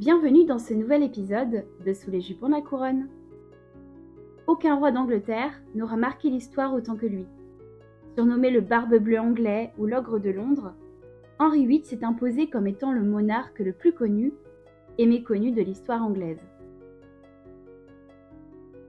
Bienvenue 0.00 0.46
dans 0.46 0.58
ce 0.58 0.72
nouvel 0.72 1.02
épisode 1.02 1.66
de 1.84 1.92
Sous 1.92 2.10
les 2.10 2.22
jupons 2.22 2.46
de 2.46 2.54
la 2.54 2.62
couronne. 2.62 3.10
Aucun 4.46 4.76
roi 4.76 4.92
d'Angleterre 4.92 5.52
n'aura 5.74 5.98
marqué 5.98 6.30
l'histoire 6.30 6.72
autant 6.72 6.96
que 6.96 7.04
lui. 7.04 7.26
Surnommé 8.14 8.50
le 8.50 8.62
Barbe 8.62 8.96
Bleue 8.96 9.20
anglais 9.20 9.74
ou 9.76 9.84
l'ogre 9.84 10.18
de 10.18 10.30
Londres, 10.30 10.72
Henri 11.38 11.66
VIII 11.66 11.84
s'est 11.84 12.02
imposé 12.02 12.48
comme 12.48 12.66
étant 12.66 12.92
le 12.92 13.02
monarque 13.02 13.58
le 13.58 13.74
plus 13.74 13.92
connu 13.92 14.32
et 14.96 15.04
méconnu 15.04 15.52
de 15.52 15.60
l'histoire 15.60 16.02
anglaise. 16.02 16.40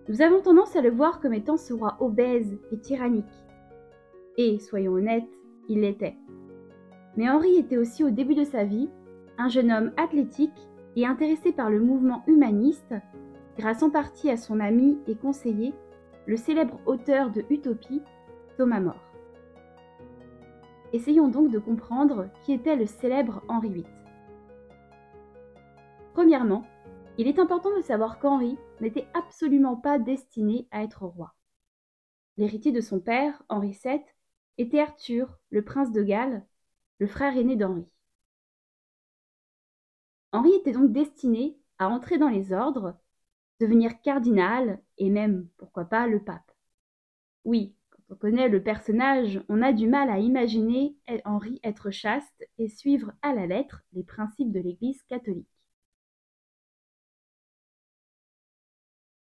Nous 0.08 0.22
avons 0.22 0.40
tendance 0.40 0.78
à 0.78 0.82
le 0.82 0.92
voir 0.92 1.20
comme 1.20 1.34
étant 1.34 1.58
ce 1.58 1.74
roi 1.74 1.98
obèse 2.00 2.58
et 2.72 2.78
tyrannique. 2.78 3.26
Et, 4.38 4.60
soyons 4.60 4.94
honnêtes, 4.94 5.28
il 5.68 5.82
l'était. 5.82 6.16
Mais 7.18 7.30
Henri 7.30 7.58
était 7.58 7.78
aussi 7.78 8.02
au 8.06 8.12
début 8.12 8.36
de 8.36 8.46
sa 8.46 8.64
vie 8.64 8.88
un 9.38 9.50
jeune 9.50 9.74
homme 9.74 9.92
athlétique 9.98 10.70
et 10.96 11.06
intéressé 11.06 11.52
par 11.52 11.70
le 11.70 11.80
mouvement 11.80 12.24
humaniste, 12.28 12.94
grâce 13.58 13.84
en 13.84 13.90
partie 13.90 14.30
à 14.30 14.38
son 14.38 14.60
ami 14.60 15.00
et 15.08 15.16
conseiller, 15.16 15.74
le 16.26 16.38
célèbre 16.38 16.80
auteur 16.86 17.32
de 17.32 17.44
Utopie, 17.50 18.02
Thomas 18.58 18.80
More. 18.80 19.12
Essayons 20.94 21.30
donc 21.30 21.50
de 21.52 21.60
comprendre 21.60 22.30
qui 22.44 22.54
était 22.54 22.76
le 22.76 22.86
célèbre 22.86 23.42
Henri 23.48 23.70
VIII. 23.70 23.86
Premièrement, 26.14 26.66
il 27.18 27.28
est 27.28 27.40
important 27.40 27.76
de 27.76 27.82
savoir 27.82 28.20
qu'Henri 28.20 28.58
n'était 28.82 29.08
absolument 29.14 29.76
pas 29.76 30.00
destiné 30.00 30.68
à 30.72 30.84
être 30.84 31.06
roi. 31.06 31.34
L'héritier 32.38 32.72
de 32.72 32.82
son 32.82 33.00
père, 33.00 33.44
Henri 33.50 33.78
VII, 33.84 34.02
était 34.58 34.80
Arthur, 34.80 35.40
le 35.50 35.64
prince 35.64 35.92
de 35.92 36.04
Galles, 36.04 36.46
le 37.00 37.08
frère 37.08 37.38
aîné 37.38 37.56
d'Henri. 37.56 37.86
Henri 40.32 40.54
était 40.56 40.72
donc 40.72 40.92
destiné 40.92 41.58
à 41.78 41.90
entrer 41.90 42.18
dans 42.18 42.30
les 42.30 42.54
ordres, 42.54 42.98
devenir 43.60 44.02
cardinal 44.02 44.82
et 44.98 45.10
même, 45.10 45.48
pourquoi 45.58 45.86
pas, 45.86 46.08
le 46.08 46.24
pape. 46.24 46.52
Oui, 47.44 47.76
quand 47.90 48.02
on 48.10 48.16
connaît 48.16 48.50
le 48.50 48.64
personnage, 48.64 49.42
on 49.50 49.62
a 49.62 49.74
du 49.74 49.88
mal 49.88 50.10
à 50.10 50.20
imaginer 50.20 50.96
Henri 51.26 51.60
être 51.64 51.92
chaste 51.92 52.48
et 52.58 52.68
suivre 52.70 53.12
à 53.22 53.34
la 53.34 53.48
lettre 53.48 53.84
les 53.94 54.04
principes 54.04 54.52
de 54.52 54.60
l'Église 54.60 55.02
catholique. 55.04 55.48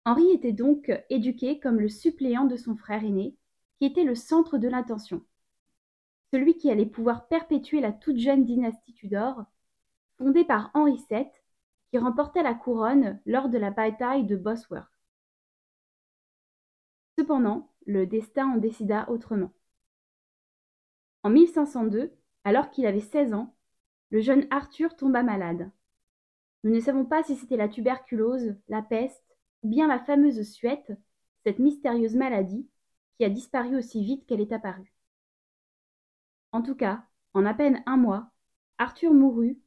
Henri 0.04 0.30
était 0.32 0.52
donc 0.52 0.90
éduqué 1.10 1.60
comme 1.60 1.80
le 1.80 1.88
suppléant 1.88 2.44
de 2.44 2.56
son 2.56 2.76
frère 2.76 3.04
aîné, 3.04 3.36
qui 3.78 3.86
était 3.86 4.04
le 4.04 4.14
centre 4.16 4.58
de 4.58 4.68
l'intention, 4.68 5.24
celui 6.32 6.56
qui 6.56 6.70
allait 6.70 6.86
pouvoir 6.86 7.28
perpétuer 7.28 7.80
la 7.80 7.92
toute 7.92 8.18
jeune 8.18 8.44
dynastie 8.44 8.94
Tudor 8.94 9.44
fondée 10.22 10.44
par 10.44 10.70
Henri 10.74 11.04
VII, 11.10 11.26
qui 11.90 11.98
remporta 11.98 12.42
la 12.42 12.54
couronne 12.54 13.20
lors 13.26 13.48
de 13.48 13.58
la 13.58 13.70
bataille 13.70 14.24
de 14.24 14.36
Bosworth. 14.36 14.88
Cependant, 17.18 17.70
le 17.86 18.06
destin 18.06 18.46
en 18.46 18.56
décida 18.56 19.08
autrement. 19.10 19.52
En 21.24 21.30
1502, 21.30 22.12
alors 22.44 22.70
qu'il 22.70 22.86
avait 22.86 23.00
16 23.00 23.34
ans, 23.34 23.54
le 24.10 24.20
jeune 24.20 24.46
Arthur 24.50 24.94
tomba 24.96 25.22
malade. 25.22 25.70
Nous 26.62 26.72
ne 26.72 26.80
savons 26.80 27.04
pas 27.04 27.24
si 27.24 27.34
c'était 27.34 27.56
la 27.56 27.68
tuberculose, 27.68 28.56
la 28.68 28.82
peste 28.82 29.24
ou 29.62 29.68
bien 29.68 29.88
la 29.88 29.98
fameuse 29.98 30.42
suette, 30.48 30.92
cette 31.44 31.58
mystérieuse 31.58 32.14
maladie 32.14 32.68
qui 33.18 33.24
a 33.24 33.28
disparu 33.28 33.76
aussi 33.76 34.04
vite 34.04 34.24
qu'elle 34.26 34.40
est 34.40 34.52
apparue. 34.52 34.94
En 36.52 36.62
tout 36.62 36.76
cas, 36.76 37.04
en 37.34 37.44
à 37.44 37.54
peine 37.54 37.82
un 37.86 37.96
mois, 37.96 38.30
Arthur 38.78 39.12
mourut 39.12 39.58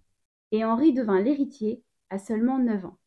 et 0.52 0.64
Henri 0.66 0.94
devint 0.94 1.22
l'héritier 1.22 1.84
à 2.10 2.20
seulement 2.20 2.60
neuf 2.60 2.86
ans. 2.86 2.98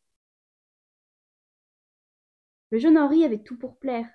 Le 2.71 2.77
jeune 2.77 2.97
Henri 2.97 3.23
avait 3.23 3.41
tout 3.43 3.57
pour 3.57 3.77
plaire. 3.77 4.07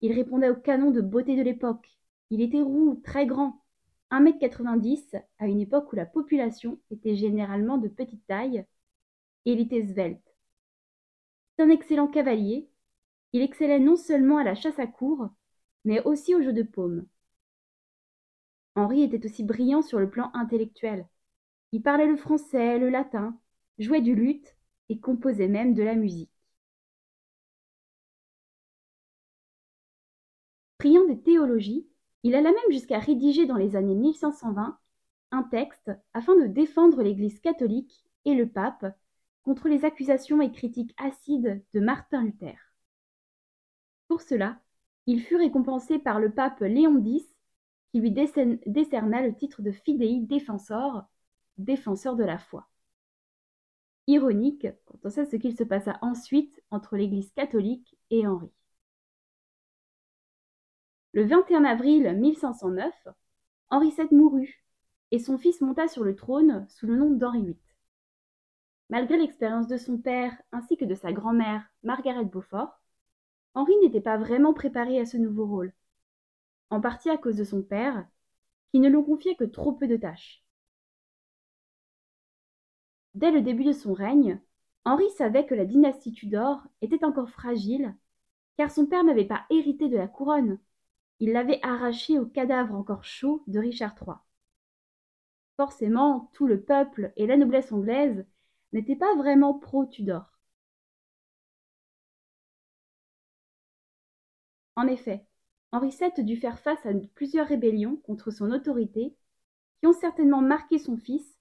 Il 0.00 0.12
répondait 0.12 0.50
au 0.50 0.56
canon 0.56 0.90
de 0.90 1.00
beauté 1.00 1.36
de 1.36 1.42
l'époque. 1.42 1.98
Il 2.30 2.40
était 2.40 2.62
roux, 2.62 3.00
très 3.04 3.26
grand, 3.26 3.62
1m90 4.10 5.22
à 5.38 5.46
une 5.46 5.60
époque 5.60 5.92
où 5.92 5.96
la 5.96 6.06
population 6.06 6.78
était 6.90 7.16
généralement 7.16 7.78
de 7.78 7.88
petite 7.88 8.26
taille, 8.26 8.64
et 9.44 9.52
il 9.52 9.60
était 9.60 9.86
svelte. 9.86 10.34
C'est 11.56 11.64
un 11.64 11.70
excellent 11.70 12.08
cavalier. 12.08 12.68
Il 13.32 13.42
excellait 13.42 13.78
non 13.78 13.96
seulement 13.96 14.38
à 14.38 14.44
la 14.44 14.54
chasse 14.54 14.78
à 14.78 14.86
cour, 14.86 15.30
mais 15.84 16.02
aussi 16.02 16.34
au 16.34 16.42
jeu 16.42 16.52
de 16.52 16.62
paume. 16.62 17.06
Henri 18.74 19.02
était 19.02 19.24
aussi 19.24 19.44
brillant 19.44 19.80
sur 19.82 19.98
le 19.98 20.10
plan 20.10 20.30
intellectuel. 20.34 21.06
Il 21.72 21.82
parlait 21.82 22.06
le 22.06 22.16
français, 22.16 22.78
le 22.78 22.90
latin, 22.90 23.38
jouait 23.78 24.02
du 24.02 24.14
luth 24.14 24.56
et 24.88 25.00
composait 25.00 25.48
même 25.48 25.74
de 25.74 25.82
la 25.82 25.94
musique. 25.94 26.30
Priant 30.78 31.06
des 31.06 31.20
théologies, 31.20 31.86
il 32.24 32.34
alla 32.34 32.50
même 32.50 32.70
jusqu'à 32.70 32.98
rédiger 32.98 33.46
dans 33.46 33.56
les 33.56 33.76
années 33.76 33.94
1520 33.94 34.78
un 35.30 35.42
texte 35.44 35.90
afin 36.12 36.36
de 36.36 36.46
défendre 36.46 37.02
l'Église 37.02 37.40
catholique 37.40 38.04
et 38.24 38.34
le 38.34 38.48
pape 38.48 38.84
contre 39.42 39.68
les 39.68 39.84
accusations 39.84 40.40
et 40.42 40.52
critiques 40.52 40.94
acides 40.98 41.64
de 41.72 41.80
Martin 41.80 42.22
Luther. 42.22 42.58
Pour 44.08 44.20
cela, 44.20 44.60
il 45.06 45.22
fut 45.22 45.36
récompensé 45.36 45.98
par 45.98 46.20
le 46.20 46.32
pape 46.32 46.60
Léon 46.60 47.02
X, 47.04 47.24
qui 47.90 48.00
lui 48.00 48.10
décerna 48.10 49.22
le 49.22 49.34
titre 49.34 49.62
de 49.62 49.72
Fidei 49.72 50.20
Defensor, 50.20 51.04
défenseur 51.64 52.16
de 52.16 52.24
la 52.24 52.38
foi. 52.38 52.68
Ironique 54.06 54.66
quand 54.84 54.98
on 55.04 55.10
sait 55.10 55.26
ce 55.26 55.36
qu'il 55.36 55.56
se 55.56 55.64
passa 55.64 55.98
ensuite 56.02 56.62
entre 56.70 56.96
l'Église 56.96 57.32
catholique 57.32 57.96
et 58.10 58.26
Henri. 58.26 58.50
Le 61.12 61.24
21 61.24 61.64
avril 61.64 62.16
1509, 62.18 63.08
Henri 63.70 63.90
VII 63.90 64.08
mourut 64.12 64.64
et 65.10 65.18
son 65.18 65.38
fils 65.38 65.60
monta 65.60 65.86
sur 65.88 66.04
le 66.04 66.16
trône 66.16 66.66
sous 66.68 66.86
le 66.86 66.96
nom 66.96 67.10
d'Henri 67.10 67.42
VIII. 67.42 67.56
Malgré 68.88 69.18
l'expérience 69.18 69.68
de 69.68 69.76
son 69.76 69.98
père 69.98 70.32
ainsi 70.52 70.76
que 70.76 70.84
de 70.84 70.94
sa 70.94 71.12
grand-mère, 71.12 71.66
Margaret 71.82 72.24
Beaufort, 72.24 72.80
Henri 73.54 73.74
n'était 73.82 74.00
pas 74.00 74.16
vraiment 74.16 74.54
préparé 74.54 74.98
à 74.98 75.06
ce 75.06 75.16
nouveau 75.16 75.46
rôle, 75.46 75.72
en 76.70 76.80
partie 76.80 77.10
à 77.10 77.18
cause 77.18 77.36
de 77.36 77.44
son 77.44 77.62
père, 77.62 78.06
qui 78.70 78.80
ne 78.80 78.88
lui 78.88 79.04
confiait 79.04 79.36
que 79.36 79.44
trop 79.44 79.72
peu 79.72 79.86
de 79.86 79.96
tâches. 79.96 80.41
Dès 83.14 83.30
le 83.30 83.42
début 83.42 83.64
de 83.64 83.72
son 83.72 83.92
règne, 83.92 84.40
Henri 84.84 85.08
savait 85.10 85.46
que 85.46 85.54
la 85.54 85.64
dynastie 85.64 86.12
Tudor 86.12 86.62
était 86.80 87.04
encore 87.04 87.30
fragile, 87.30 87.94
car 88.56 88.70
son 88.70 88.86
père 88.86 89.04
n'avait 89.04 89.24
pas 89.26 89.44
hérité 89.50 89.88
de 89.88 89.96
la 89.96 90.08
couronne, 90.08 90.58
il 91.20 91.32
l'avait 91.32 91.60
arrachée 91.62 92.18
au 92.18 92.26
cadavre 92.26 92.74
encore 92.74 93.04
chaud 93.04 93.44
de 93.46 93.58
Richard 93.60 93.94
III. 94.00 94.16
Forcément, 95.56 96.30
tout 96.34 96.46
le 96.46 96.60
peuple 96.62 97.12
et 97.16 97.26
la 97.26 97.36
noblesse 97.36 97.72
anglaise 97.72 98.26
n'étaient 98.72 98.96
pas 98.96 99.14
vraiment 99.14 99.54
pro-Tudor. 99.54 100.24
En 104.76 104.86
effet, 104.86 105.24
Henri 105.70 105.90
VII 105.90 106.24
dut 106.24 106.36
faire 106.36 106.58
face 106.58 106.84
à 106.86 106.92
plusieurs 107.14 107.46
rébellions 107.46 107.96
contre 107.96 108.30
son 108.30 108.50
autorité 108.50 109.14
qui 109.80 109.86
ont 109.86 109.92
certainement 109.92 110.40
marqué 110.42 110.78
son 110.78 110.96
fils 110.96 111.38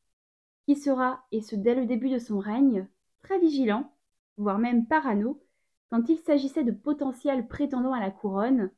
qui 0.65 0.75
sera, 0.75 1.25
et 1.31 1.41
ce 1.41 1.55
dès 1.55 1.75
le 1.75 1.85
début 1.85 2.09
de 2.09 2.19
son 2.19 2.39
règne, 2.39 2.87
très 3.21 3.39
vigilant, 3.39 3.91
voire 4.37 4.59
même 4.59 4.87
parano, 4.87 5.41
quand 5.89 6.07
il 6.09 6.17
s'agissait 6.19 6.63
de 6.63 6.71
potentiels 6.71 7.47
prétendants 7.47 7.93
à 7.93 7.99
la 7.99 8.11
couronne 8.11 8.71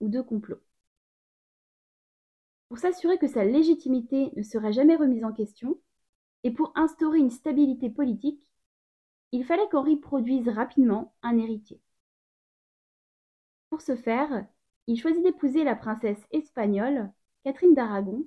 ou 0.00 0.08
de 0.08 0.20
complots. 0.20 0.60
Pour 2.68 2.78
s'assurer 2.78 3.18
que 3.18 3.28
sa 3.28 3.44
légitimité 3.44 4.30
ne 4.36 4.42
serait 4.42 4.72
jamais 4.72 4.96
remise 4.96 5.24
en 5.24 5.32
question, 5.32 5.78
et 6.44 6.50
pour 6.50 6.72
instaurer 6.76 7.18
une 7.18 7.30
stabilité 7.30 7.90
politique, 7.90 8.42
il 9.32 9.44
fallait 9.44 9.68
qu'Henri 9.70 9.96
produise 9.96 10.48
rapidement 10.48 11.14
un 11.22 11.36
héritier. 11.38 11.80
Pour 13.70 13.80
ce 13.80 13.96
faire, 13.96 14.46
il 14.86 14.98
choisit 14.98 15.22
d'épouser 15.22 15.64
la 15.64 15.76
princesse 15.76 16.22
espagnole, 16.30 17.10
Catherine 17.44 17.74
d'Aragon, 17.74 18.26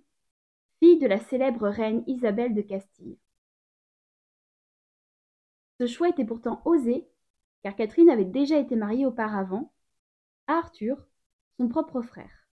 fille 0.81 0.97
de 0.97 1.05
la 1.05 1.19
célèbre 1.19 1.67
reine 1.69 2.03
Isabelle 2.07 2.55
de 2.55 2.61
Castille. 2.61 3.19
Ce 5.79 5.85
choix 5.85 6.09
était 6.09 6.25
pourtant 6.25 6.61
osé, 6.65 7.07
car 7.61 7.75
Catherine 7.75 8.09
avait 8.09 8.25
déjà 8.25 8.57
été 8.57 8.75
mariée 8.75 9.05
auparavant 9.05 9.71
à 10.47 10.53
Arthur, 10.53 10.97
son 11.57 11.67
propre 11.67 12.01
frère. 12.01 12.47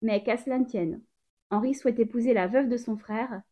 Mais 0.00 0.22
qu'à 0.22 0.36
cela 0.36 0.58
ne 0.58 0.64
tienne, 0.64 1.02
Henri 1.50 1.74
souhaite 1.74 1.98
épouser 1.98 2.34
la 2.34 2.46
veuve 2.46 2.68
de 2.68 2.76
son 2.76 2.96
frère, 2.96 3.42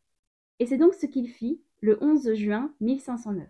et 0.61 0.67
c'est 0.67 0.79
donc 0.79 0.95
ce 0.95 1.07
qu'il 1.07 1.29
fit 1.29 1.61
le 1.81 1.99
11 2.03 2.35
juin 2.35 2.73
1509. 2.81 3.49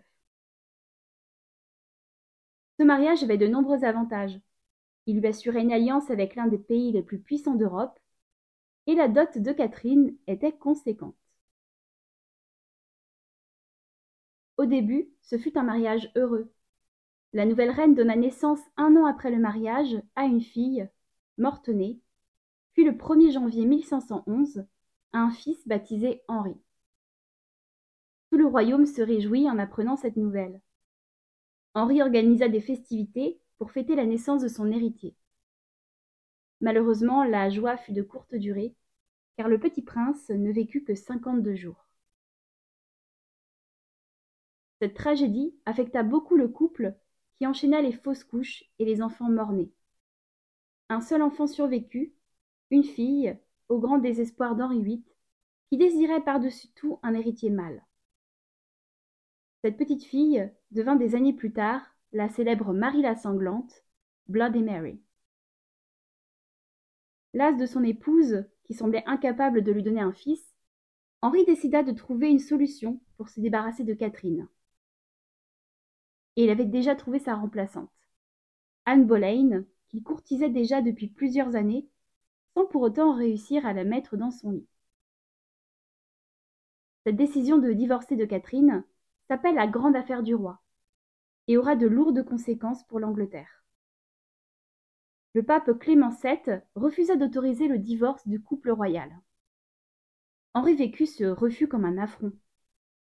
Ce 2.79 2.83
mariage 2.83 3.23
avait 3.23 3.37
de 3.37 3.47
nombreux 3.47 3.83
avantages. 3.83 4.39
Il 5.05 5.19
lui 5.19 5.27
assurait 5.27 5.61
une 5.61 5.71
alliance 5.71 6.09
avec 6.09 6.33
l'un 6.35 6.47
des 6.47 6.57
pays 6.57 6.91
les 6.91 7.03
plus 7.03 7.19
puissants 7.19 7.53
d'Europe, 7.53 7.99
et 8.87 8.95
la 8.95 9.07
dot 9.07 9.37
de 9.37 9.51
Catherine 9.51 10.15
était 10.27 10.51
conséquente. 10.51 11.15
Au 14.57 14.65
début, 14.65 15.09
ce 15.21 15.37
fut 15.37 15.57
un 15.57 15.63
mariage 15.63 16.11
heureux. 16.15 16.51
La 17.33 17.45
nouvelle 17.45 17.71
reine 17.71 17.95
donna 17.95 18.15
naissance 18.15 18.61
un 18.77 18.95
an 18.95 19.05
après 19.05 19.31
le 19.31 19.39
mariage 19.39 20.01
à 20.15 20.23
une 20.23 20.41
fille, 20.41 20.87
morte-née, 21.37 21.99
puis 22.73 22.85
le 22.85 22.91
1er 22.91 23.31
janvier 23.31 23.65
1511, 23.65 24.65
à 25.13 25.19
un 25.19 25.31
fils 25.31 25.67
baptisé 25.67 26.21
Henri. 26.27 26.55
Tout 28.29 28.37
le 28.37 28.47
royaume 28.47 28.85
se 28.85 29.01
réjouit 29.01 29.49
en 29.49 29.57
apprenant 29.59 29.97
cette 29.97 30.17
nouvelle. 30.17 30.61
Henri 31.73 32.01
organisa 32.01 32.47
des 32.47 32.61
festivités 32.61 33.39
pour 33.57 33.71
fêter 33.71 33.95
la 33.95 34.05
naissance 34.05 34.41
de 34.41 34.47
son 34.47 34.71
héritier. 34.71 35.15
Malheureusement, 36.61 37.23
la 37.23 37.49
joie 37.49 37.77
fut 37.77 37.93
de 37.93 38.01
courte 38.01 38.35
durée, 38.35 38.75
car 39.37 39.47
le 39.47 39.59
petit 39.59 39.81
prince 39.81 40.29
ne 40.29 40.51
vécut 40.51 40.83
que 40.83 40.95
cinquante-deux 40.95 41.55
jours. 41.55 41.85
Cette 44.81 44.93
tragédie 44.93 45.55
affecta 45.65 46.03
beaucoup 46.03 46.35
le 46.35 46.47
couple 46.47 46.95
qui 47.35 47.45
enchaîna 47.47 47.81
les 47.81 47.93
fausses 47.93 48.23
couches 48.23 48.63
et 48.79 48.85
les 48.85 49.01
enfants 49.01 49.29
mort-nés. 49.29 49.71
Un 50.89 51.01
seul 51.01 51.21
enfant 51.21 51.47
survécut, 51.47 52.13
une 52.71 52.83
fille, 52.83 53.37
au 53.69 53.79
grand 53.79 53.97
désespoir 53.97 54.55
d'Henri 54.55 54.81
VIII, 54.81 55.05
qui 55.69 55.77
désirait 55.77 56.23
par-dessus 56.23 56.67
tout 56.75 56.99
un 57.03 57.13
héritier 57.13 57.49
mâle. 57.49 57.83
Cette 59.63 59.77
petite 59.77 60.03
fille 60.03 60.51
devint 60.71 60.95
des 60.95 61.15
années 61.15 61.33
plus 61.33 61.51
tard 61.51 61.81
la 62.13 62.29
célèbre 62.29 62.71
Marie 62.73 63.01
la 63.01 63.15
Sanglante, 63.15 63.83
Bloody 64.27 64.61
Mary. 64.61 65.01
Las 67.35 67.57
de 67.57 67.65
son 67.65 67.83
épouse, 67.83 68.45
qui 68.63 68.73
semblait 68.73 69.03
incapable 69.05 69.61
de 69.61 69.73
lui 69.73 69.83
donner 69.83 69.99
un 69.99 70.13
fils, 70.13 70.55
Henri 71.21 71.43
décida 71.43 71.83
de 71.83 71.91
trouver 71.91 72.29
une 72.29 72.39
solution 72.39 73.01
pour 73.17 73.27
se 73.27 73.41
débarrasser 73.41 73.83
de 73.83 73.93
Catherine. 73.93 74.47
Et 76.37 76.45
il 76.45 76.49
avait 76.49 76.63
déjà 76.63 76.95
trouvé 76.95 77.19
sa 77.19 77.35
remplaçante, 77.35 77.91
Anne 78.85 79.05
Boleyn, 79.05 79.65
qu'il 79.89 80.01
courtisait 80.01 80.49
déjà 80.49 80.81
depuis 80.81 81.07
plusieurs 81.07 81.57
années, 81.57 81.89
sans 82.53 82.65
pour 82.67 82.81
autant 82.81 83.13
réussir 83.13 83.65
à 83.65 83.73
la 83.73 83.83
mettre 83.83 84.15
dans 84.15 84.31
son 84.31 84.51
lit. 84.51 84.69
Cette 87.05 87.17
décision 87.17 87.57
de 87.57 87.73
divorcer 87.73 88.15
de 88.15 88.23
Catherine 88.23 88.85
s'appelle 89.27 89.55
la 89.55 89.67
grande 89.67 89.97
affaire 89.97 90.23
du 90.23 90.35
roi 90.35 90.61
et 91.49 91.57
aura 91.57 91.75
de 91.75 91.85
lourdes 91.85 92.23
conséquences 92.23 92.85
pour 92.85 93.01
l'Angleterre 93.01 93.64
le 95.35 95.43
pape 95.43 95.77
Clément 95.77 96.11
VII 96.23 96.61
refusa 96.75 97.17
d'autoriser 97.17 97.67
le 97.67 97.77
divorce 97.77 98.25
du 98.25 98.41
couple 98.41 98.71
royal. 98.71 99.19
Henri 100.53 100.75
vécut 100.75 101.07
ce 101.07 101.25
refus 101.25 101.67
comme 101.67 101.83
un 101.83 101.97
affront. 101.97 102.31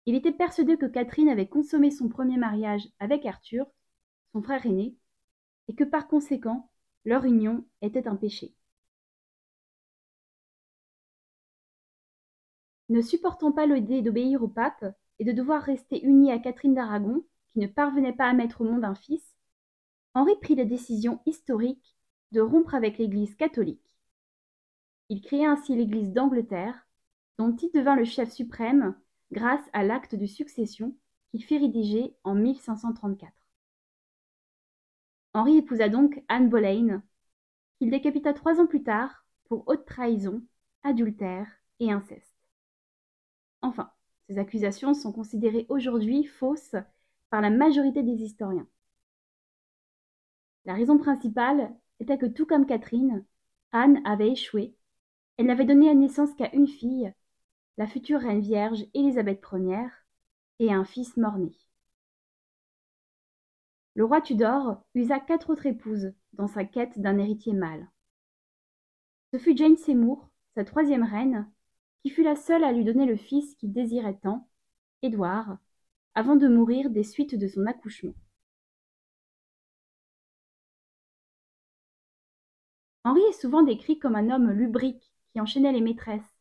Il 0.05 0.15
était 0.15 0.31
persuadé 0.31 0.77
que 0.77 0.85
Catherine 0.85 1.27
avait 1.27 1.49
consommé 1.49 1.91
son 1.91 2.07
premier 2.07 2.37
mariage 2.37 2.87
avec 2.99 3.25
Arthur, 3.25 3.65
son 4.31 4.41
frère 4.41 4.65
aîné, 4.65 4.95
et 5.67 5.75
que 5.75 5.83
par 5.83 6.07
conséquent, 6.07 6.71
leur 7.03 7.25
union 7.25 7.65
était 7.81 8.07
un 8.07 8.15
péché. 8.15 8.55
Ne 12.87 13.01
supportant 13.01 13.51
pas 13.51 13.65
l'idée 13.65 14.01
d'obéir 14.01 14.41
au 14.41 14.47
pape 14.47 14.85
et 15.19 15.25
de 15.25 15.33
devoir 15.33 15.61
rester 15.61 16.01
uni 16.05 16.31
à 16.31 16.39
Catherine 16.39 16.75
d'Aragon, 16.75 17.25
qui 17.51 17.59
ne 17.59 17.67
parvenait 17.67 18.15
pas 18.15 18.29
à 18.29 18.33
mettre 18.33 18.61
au 18.61 18.63
monde 18.63 18.85
un 18.85 18.95
fils, 18.95 19.35
Henri 20.13 20.37
prit 20.41 20.55
la 20.55 20.63
décision 20.63 21.21
historique 21.25 21.97
de 22.31 22.41
rompre 22.41 22.75
avec 22.75 22.97
l'Église 22.97 23.35
catholique. 23.35 23.81
Il 25.09 25.21
créa 25.21 25.51
ainsi 25.51 25.75
l'Église 25.75 26.11
d'Angleterre, 26.11 26.87
dont 27.37 27.55
il 27.55 27.71
devint 27.71 27.95
le 27.95 28.05
chef 28.05 28.31
suprême 28.31 28.95
grâce 29.31 29.63
à 29.73 29.83
l'acte 29.83 30.15
de 30.15 30.25
succession 30.25 30.95
qu'il 31.31 31.43
fit 31.43 31.57
rédiger 31.57 32.15
en 32.23 32.35
1534. 32.35 33.31
Henri 35.33 35.57
épousa 35.57 35.89
donc 35.89 36.21
Anne 36.27 36.49
Boleyn, 36.49 37.03
qu'il 37.77 37.89
décapita 37.89 38.33
trois 38.33 38.59
ans 38.59 38.67
plus 38.67 38.83
tard 38.83 39.25
pour 39.45 39.67
haute 39.67 39.85
trahison, 39.85 40.43
adultère 40.83 41.47
et 41.79 41.91
inceste. 41.91 42.35
Enfin, 43.61 43.91
ces 44.27 44.37
accusations 44.37 44.93
sont 44.93 45.11
considérées 45.11 45.65
aujourd'hui 45.69 46.25
fausses 46.25 46.75
par 47.29 47.41
la 47.41 47.49
majorité 47.49 48.03
des 48.03 48.23
historiens. 48.23 48.67
La 50.65 50.73
raison 50.73 50.97
principale 50.97 51.73
était 52.01 52.17
que 52.17 52.25
tout 52.25 52.45
comme 52.45 52.65
Catherine, 52.65 53.23
Anne 53.71 54.01
avait 54.05 54.31
échoué. 54.31 54.75
Elle 55.37 55.45
n'avait 55.45 55.65
donné 55.65 55.93
naissance 55.93 56.33
qu'à 56.33 56.53
une 56.53 56.67
fille, 56.67 57.13
la 57.77 57.87
future 57.87 58.19
reine 58.19 58.41
vierge 58.41 58.85
Élisabeth 58.93 59.43
Ier, 59.53 59.87
et 60.59 60.73
un 60.73 60.83
fils 60.83 61.15
mort-né. 61.17 61.51
Le 63.95 64.05
roi 64.05 64.21
Tudor 64.21 64.83
usa 64.93 65.19
quatre 65.19 65.49
autres 65.51 65.65
épouses 65.65 66.13
dans 66.33 66.47
sa 66.47 66.63
quête 66.63 66.99
d'un 66.99 67.17
héritier 67.17 67.53
mâle. 67.53 67.89
Ce 69.33 69.39
fut 69.39 69.55
Jane 69.55 69.77
Seymour, 69.77 70.29
sa 70.55 70.63
troisième 70.63 71.03
reine, 71.03 71.49
qui 72.03 72.09
fut 72.09 72.23
la 72.23 72.35
seule 72.35 72.63
à 72.63 72.71
lui 72.71 72.83
donner 72.83 73.05
le 73.05 73.15
fils 73.15 73.55
qu'il 73.55 73.73
désirait 73.73 74.19
tant, 74.21 74.47
Édouard, 75.01 75.57
avant 76.15 76.35
de 76.35 76.47
mourir 76.47 76.89
des 76.89 77.03
suites 77.03 77.35
de 77.35 77.47
son 77.47 77.65
accouchement. 77.65 78.13
Henri 83.03 83.21
est 83.21 83.39
souvent 83.39 83.63
décrit 83.63 83.97
comme 83.99 84.15
un 84.15 84.29
homme 84.29 84.51
lubrique 84.51 85.11
qui 85.31 85.39
enchaînait 85.39 85.71
les 85.71 85.81
maîtresses. 85.81 86.35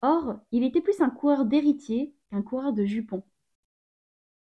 Or, 0.00 0.40
il 0.50 0.64
était 0.64 0.80
plus 0.80 1.00
un 1.00 1.10
coureur 1.10 1.44
d'héritiers 1.44 2.14
qu'un 2.30 2.42
coureur 2.42 2.72
de 2.72 2.84
jupons. 2.84 3.22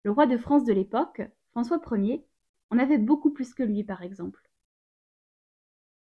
Le 0.04 0.12
roi 0.12 0.28
de 0.28 0.38
France 0.38 0.66
de 0.66 0.74
l'époque, 0.74 1.22
François 1.52 1.82
Ier, 1.92 2.26
en 2.70 2.80
avait 2.80 2.98
beaucoup 2.98 3.32
plus 3.32 3.54
que 3.54 3.64
lui, 3.64 3.84
par 3.84 4.04
exemple. 4.04 4.50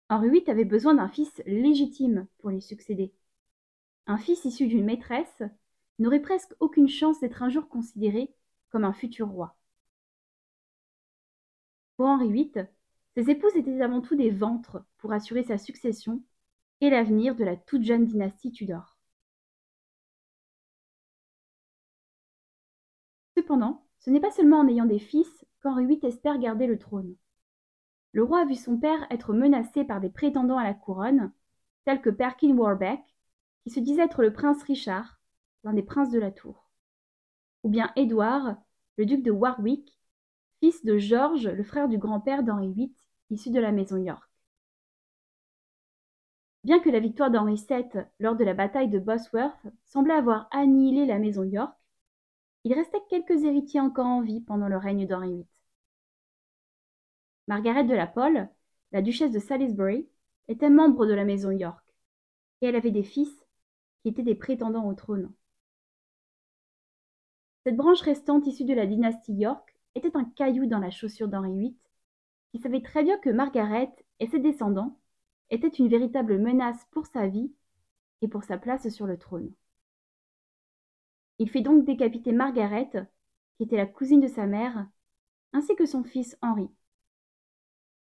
Henri 0.09 0.31
VIII 0.31 0.51
avait 0.51 0.65
besoin 0.65 0.95
d'un 0.95 1.09
fils 1.09 1.43
légitime 1.47 2.27
pour 2.39 2.51
lui 2.51 2.61
succéder. 2.61 3.13
Un 4.07 4.19
fils 4.19 4.45
issu 4.45 4.67
d'une 4.67 4.85
maîtresse 4.85 5.43
n'aurait 5.99 6.21
presque 6.21 6.53
aucune 6.61 6.89
chance 6.89 7.21
d'être 7.21 7.43
un 7.43 7.49
jour 7.49 7.69
considéré 7.69 8.35
comme 8.71 8.85
un 8.85 8.93
futur 8.93 9.29
roi. 9.29 9.57
Pour 11.97 12.07
Henri 12.07 12.31
VIII, 12.33 12.67
ses 13.15 13.31
épouses 13.31 13.55
étaient 13.57 13.81
avant 13.81 14.01
tout 14.01 14.17
des 14.17 14.31
ventres 14.31 14.85
pour 14.99 15.13
assurer 15.13 15.45
sa 15.45 15.59
succession 15.59 16.23
et 16.81 16.91
l'avenir 16.91 17.37
de 17.37 17.45
la 17.45 17.57
toute 17.57 17.85
jeune 17.85 18.07
dynastie 18.07 18.51
Tudor. 18.51 18.97
Cependant, 23.37 23.85
ce 24.01 24.11
n'est 24.11 24.21
pas 24.21 24.31
seulement 24.31 24.61
en 24.61 24.69
ayant 24.69 24.85
des 24.85 24.99
fils 24.99 25.47
qu'Henri 25.63 25.87
VIII 25.87 26.07
espère 26.07 26.39
garder 26.39 26.67
le 26.67 26.79
trône. 26.79 27.17
Le 28.13 28.23
roi 28.23 28.41
a 28.41 28.45
vu 28.45 28.55
son 28.55 28.79
père 28.79 29.07
être 29.11 29.33
menacé 29.33 29.85
par 29.85 30.01
des 30.01 30.11
prétendants 30.11 30.59
à 30.59 30.65
la 30.65 30.75
couronne, 30.75 31.33
tels 31.85 32.01
que 32.01 32.11
Perkin 32.11 32.57
Warbeck, 32.57 33.01
qui 33.63 33.71
se 33.71 33.81
disait 33.81 34.05
être 34.05 34.23
le 34.23 34.33
prince 34.33 34.63
Richard, 34.63 35.21
l'un 35.65 35.73
des 35.73 35.83
princes 35.83 36.11
de 36.11 36.19
la 36.19 36.31
Tour, 36.31 36.69
ou 37.63 37.71
bien 37.71 37.91
Édouard, 37.97 38.57
le 38.97 39.07
duc 39.07 39.23
de 39.23 39.31
Warwick, 39.31 39.99
fils 40.61 40.85
de 40.85 40.99
George, 40.99 41.49
le 41.49 41.65
frère 41.65 41.89
du 41.89 41.99
grand-père 41.99 42.43
d'Henri 42.43 42.73
VIII, 42.73 42.95
issu 43.31 43.51
de 43.51 43.61
la 43.61 43.73
maison 43.73 43.97
York. 43.97 44.23
Bien 46.65 46.81
que 46.81 46.89
la 46.89 47.01
victoire 47.01 47.31
d'Henri 47.31 47.57
VII 47.69 48.05
lors 48.21 48.37
de 48.37 48.45
la 48.45 48.55
bataille 48.55 48.89
de 48.89 48.99
Bosworth 48.99 49.67
semblait 49.85 50.15
avoir 50.15 50.49
annihilé 50.51 51.05
la 51.05 51.19
maison 51.19 51.45
York, 51.45 51.77
il 52.65 52.73
restait 52.73 53.03
quelques 53.11 53.45
héritiers 53.45 53.81
encore 53.81 54.07
en 54.07 54.23
vie 54.23 54.41
pendant 54.41 54.69
le 54.69 54.79
règne 54.79 55.07
d'Henri 55.07 55.35
VIII. 55.35 55.47
Margaret 57.47 57.85
de 57.85 57.95
la 57.95 58.07
Pole, 58.07 58.49
la 58.93 59.03
duchesse 59.03 59.33
de 59.33 59.39
Salisbury, 59.39 60.09
était 60.49 60.71
membre 60.71 61.07
de 61.07 61.13
la 61.13 61.25
maison 61.27 61.51
York, 61.51 61.85
et 62.63 62.67
elle 62.67 62.77
avait 62.77 62.91
des 62.91 63.03
fils 63.03 63.45
qui 64.01 64.09
étaient 64.09 64.23
des 64.23 64.35
prétendants 64.35 64.89
au 64.89 64.95
trône. 64.95 65.31
Cette 67.65 67.77
branche 67.77 68.01
restante 68.01 68.47
issue 68.47 68.65
de 68.65 68.75
la 68.75 68.87
dynastie 68.87 69.35
York 69.35 69.75
était 69.95 70.17
un 70.17 70.25
caillou 70.25 70.67
dans 70.67 70.79
la 70.79 70.91
chaussure 70.91 71.29
d'Henri 71.29 71.59
VIII 71.59 71.77
qui 72.55 72.61
savait 72.61 72.83
très 72.83 73.03
bien 73.03 73.19
que 73.19 73.31
Margaret 73.31 73.91
et 74.21 74.29
ses 74.29 74.39
descendants 74.39 74.97
étaient 75.51 75.67
une 75.67 75.89
véritable 75.89 76.39
menace 76.39 76.87
pour 76.93 77.05
sa 77.05 77.27
vie 77.27 77.53
et 78.23 78.29
pour 78.29 78.45
sa 78.45 78.59
place 78.59 78.89
sur 78.91 79.07
le 79.09 79.19
trône. 79.19 79.53
Il 81.41 81.51
fit 81.51 81.63
donc 81.63 81.85
décapiter 81.85 82.31
Margaret, 82.31 82.93
qui 83.57 83.65
était 83.65 83.77
la 83.77 83.87
cousine 83.87 84.21
de 84.21 84.29
sa 84.29 84.47
mère, 84.47 84.87
ainsi 85.53 85.75
que 85.75 85.85
son 85.85 86.05
fils 86.05 86.39
Henri. 86.43 86.69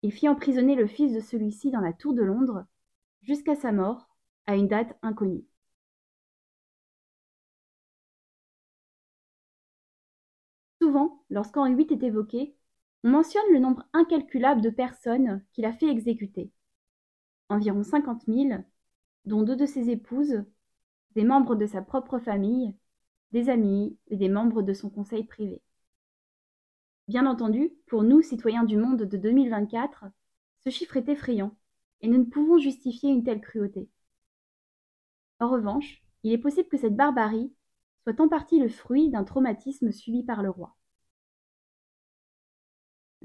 Il 0.04 0.12
fit 0.12 0.30
emprisonner 0.30 0.76
le 0.76 0.86
fils 0.86 1.12
de 1.12 1.22
celui-ci 1.22 1.72
dans 1.72 1.82
la 1.82 1.94
tour 1.94 2.14
de 2.14 2.22
Londres 2.22 2.68
jusqu'à 3.24 3.56
sa 3.56 3.72
mort, 3.72 4.08
à 4.46 4.56
une 4.56 4.68
date 4.68 4.96
inconnue. 5.02 5.44
Souvent, 10.80 11.24
lorsqu'Henri 11.32 11.74
VIII 11.74 11.94
est 11.94 12.04
évoqué, 12.04 12.56
on 13.06 13.10
mentionne 13.10 13.54
le 13.54 13.60
nombre 13.60 13.86
incalculable 13.94 14.62
de 14.62 14.72
personnes 14.72 15.46
qu'il 15.54 15.66
a 15.66 15.74
fait 15.74 15.88
exécuter. 15.88 16.50
Environ 17.50 17.84
cinquante 17.84 18.28
mille, 18.28 18.66
dont 19.26 19.44
deux 19.44 19.56
de 19.56 19.68
ses 19.68 19.92
épouses, 19.92 20.44
des 21.14 21.24
membres 21.24 21.54
de 21.54 21.68
sa 21.68 21.84
propre 21.84 22.18
famille, 22.18 22.76
des 23.32 23.50
amis 23.50 23.96
et 24.08 24.18
des 24.18 24.28
membres 24.28 24.64
de 24.64 24.74
son 24.74 24.90
conseil 24.90 25.24
privé. 25.24 25.62
Bien 27.08 27.28
entendu, 27.28 27.72
pour 27.86 28.02
nous, 28.02 28.24
citoyens 28.24 28.64
du 28.64 28.76
monde 28.76 29.04
de 29.04 29.18
2024, 29.18 30.06
ce 30.62 30.72
chiffre 30.72 30.98
est 30.98 31.08
effrayant, 31.08 31.56
et 32.02 32.08
nous 32.08 32.18
ne 32.18 32.24
pouvons 32.24 32.58
justifier 32.58 33.12
une 33.12 33.24
telle 33.24 33.42
cruauté. 33.42 33.88
En 35.40 35.48
revanche, 35.48 36.02
il 36.24 36.32
est 36.32 36.40
possible 36.40 36.70
que 36.70 36.78
cette 36.78 36.96
barbarie 36.96 37.54
soit 38.02 38.20
en 38.20 38.28
partie 38.28 38.60
le 38.60 38.68
fruit 38.68 39.12
d'un 39.12 39.24
traumatisme 39.24 39.92
subi 39.92 40.24
par 40.24 40.42
le 40.42 40.50
roi. 40.50 40.76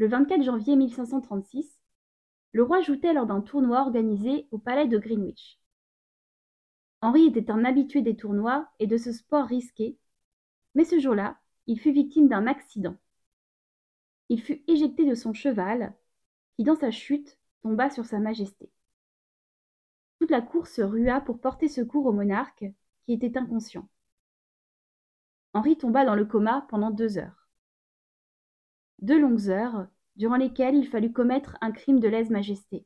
Le 0.01 0.09
24 0.09 0.43
janvier 0.43 0.77
1536, 0.77 1.79
le 2.53 2.63
roi 2.63 2.81
jouait 2.81 3.13
lors 3.13 3.27
d'un 3.27 3.43
tournoi 3.43 3.83
organisé 3.83 4.49
au 4.51 4.57
palais 4.57 4.89
de 4.89 4.97
Greenwich. 4.97 5.61
Henri 7.03 7.27
était 7.27 7.51
un 7.51 7.67
habitué 7.67 8.01
des 8.01 8.17
tournois 8.17 8.67
et 8.79 8.87
de 8.87 8.97
ce 8.97 9.13
sport 9.13 9.45
risqué, 9.45 9.99
mais 10.75 10.87
ce 10.87 10.99
jour-là, 10.99 11.37
il 11.67 11.79
fut 11.79 11.93
victime 11.93 12.29
d'un 12.29 12.47
accident. 12.47 12.97
Il 14.31 14.41
fut 14.41 14.65
éjecté 14.69 15.05
de 15.05 15.15
son 15.15 15.35
cheval, 15.35 15.95
qui 16.57 16.65
dans 16.65 16.77
sa 16.77 16.91
chute 16.91 17.39
tomba 17.61 17.91
sur 17.91 18.07
sa 18.07 18.21
majesté. 18.21 18.71
Toute 20.19 20.31
la 20.31 20.41
cour 20.41 20.67
se 20.67 20.81
rua 20.81 21.21
pour 21.21 21.43
porter 21.43 21.69
secours 21.69 22.07
au 22.07 22.13
monarque, 22.13 22.65
qui 23.05 23.13
était 23.13 23.37
inconscient. 23.37 23.87
Henri 25.53 25.77
tomba 25.77 26.07
dans 26.07 26.15
le 26.15 26.25
coma 26.25 26.65
pendant 26.71 26.91
deux 26.91 27.19
heures. 27.19 27.40
Deux 29.01 29.19
longues 29.19 29.49
heures, 29.49 29.87
durant 30.17 30.37
lesquelles 30.37 30.75
il 30.75 30.87
fallut 30.87 31.13
commettre 31.13 31.57
un 31.63 31.73
crime 31.73 32.01
de 32.01 32.09
lèse-majesté, 32.09 32.85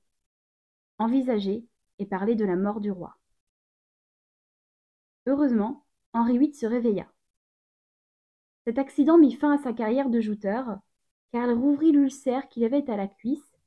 envisager 0.99 1.67
et 1.99 2.07
parler 2.07 2.37
de 2.37 2.45
la 2.45 2.55
mort 2.55 2.81
du 2.81 2.93
roi. 2.93 3.17
Heureusement, 5.27 5.85
Henri 6.13 6.39
VIII 6.39 6.55
se 6.55 6.67
réveilla. 6.67 7.11
Cet 8.65 8.79
accident 8.79 9.19
mit 9.19 9.35
fin 9.35 9.53
à 9.53 9.63
sa 9.63 9.73
carrière 9.73 10.09
de 10.09 10.21
jouteur, 10.21 10.79
car 11.33 11.49
il 11.49 11.55
rouvrit 11.55 11.91
l'ulcère 11.91 12.49
qu'il 12.49 12.65
avait 12.65 12.89
à 12.89 12.97
la 12.97 13.09
cuisse 13.09 13.59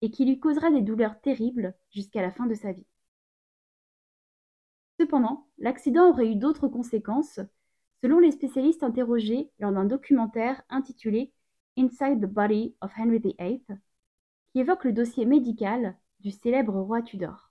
et 0.00 0.10
qui 0.10 0.24
lui 0.24 0.40
causera 0.40 0.70
des 0.70 0.80
douleurs 0.80 1.20
terribles 1.20 1.74
jusqu'à 1.90 2.22
la 2.22 2.32
fin 2.32 2.46
de 2.46 2.54
sa 2.54 2.72
vie. 2.72 2.86
Cependant, 4.98 5.46
l'accident 5.58 6.08
aurait 6.08 6.30
eu 6.30 6.36
d'autres 6.36 6.68
conséquences, 6.68 7.40
selon 8.02 8.18
les 8.18 8.32
spécialistes 8.32 8.82
interrogés 8.82 9.50
lors 9.58 9.72
d'un 9.72 9.84
documentaire 9.84 10.62
intitulé 10.70 11.32
Inside 11.76 12.20
the 12.20 12.26
Body 12.26 12.74
of 12.80 12.92
Henry 12.96 13.18
VIII, 13.18 13.64
qui 14.52 14.60
évoque 14.60 14.84
le 14.84 14.92
dossier 14.92 15.24
médical 15.24 15.96
du 16.20 16.30
célèbre 16.30 16.78
roi 16.78 17.02
Tudor. 17.02 17.50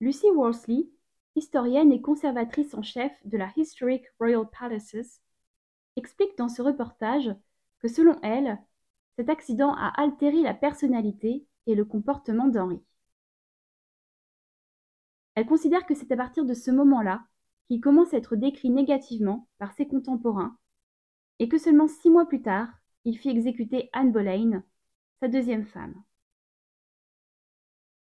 Lucy 0.00 0.30
Worsley, 0.30 0.86
historienne 1.34 1.92
et 1.92 2.00
conservatrice 2.00 2.74
en 2.74 2.82
chef 2.82 3.12
de 3.24 3.36
la 3.36 3.50
Historic 3.56 4.04
Royal 4.20 4.48
Palaces, 4.50 5.20
explique 5.96 6.36
dans 6.36 6.48
ce 6.48 6.62
reportage 6.62 7.34
que 7.80 7.88
selon 7.88 8.20
elle, 8.22 8.58
cet 9.16 9.28
accident 9.28 9.74
a 9.74 9.88
altéré 10.00 10.42
la 10.42 10.54
personnalité 10.54 11.46
et 11.66 11.74
le 11.74 11.84
comportement 11.84 12.46
d'Henri. 12.46 12.80
Elle 15.34 15.46
considère 15.46 15.86
que 15.86 15.94
c'est 15.94 16.12
à 16.12 16.16
partir 16.16 16.44
de 16.44 16.54
ce 16.54 16.70
moment-là 16.70 17.24
qu'il 17.68 17.80
commence 17.80 18.14
à 18.14 18.16
être 18.16 18.34
décrit 18.34 18.70
négativement 18.70 19.46
par 19.58 19.72
ses 19.74 19.86
contemporains 19.86 20.56
et 21.38 21.48
que 21.48 21.58
seulement 21.58 21.86
six 21.86 22.10
mois 22.10 22.26
plus 22.26 22.42
tard, 22.42 22.68
il 23.04 23.16
fit 23.16 23.28
exécuter 23.28 23.90
Anne 23.92 24.10
Boleyn, 24.10 24.64
sa 25.20 25.28
deuxième 25.28 25.66
femme. 25.66 26.02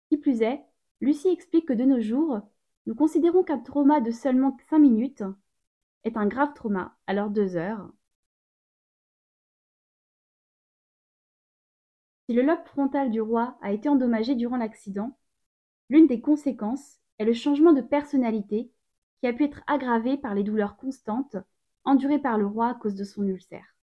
Qui 0.09 0.17
plus 0.17 0.43
est, 0.43 0.65
Lucie 1.01 1.29
explique 1.29 1.67
que 1.67 1.73
de 1.73 1.85
nos 1.85 2.01
jours, 2.01 2.41
nous 2.87 2.95
considérons 2.95 3.43
qu'un 3.43 3.59
trauma 3.59 4.01
de 4.01 4.11
seulement 4.11 4.57
cinq 4.71 4.79
minutes 4.79 5.25
est 6.05 6.17
un 6.17 6.27
grave 6.27 6.55
trauma, 6.55 6.97
alors 7.07 7.31
deux 7.31 7.57
heures. 7.57 7.93
Si 12.29 12.35
le 12.35 12.43
lobe 12.43 12.65
frontal 12.67 13.11
du 13.11 13.21
roi 13.21 13.59
a 13.63 13.73
été 13.73 13.89
endommagé 13.89 14.35
durant 14.35 14.57
l'accident, 14.57 15.17
l'une 15.91 16.07
des 16.07 16.21
conséquences 16.21 17.01
est 17.19 17.25
le 17.25 17.33
changement 17.33 17.73
de 17.73 17.81
personnalité 17.81 18.71
qui 19.21 19.27
a 19.27 19.33
pu 19.33 19.45
être 19.45 19.63
aggravé 19.67 20.17
par 20.17 20.35
les 20.35 20.45
douleurs 20.45 20.77
constantes 20.77 21.37
endurées 21.85 22.19
par 22.19 22.39
le 22.39 22.47
roi 22.47 22.69
à 22.71 22.75
cause 22.75 22.95
de 22.95 23.05
son 23.05 23.27
ulcère. 23.27 23.77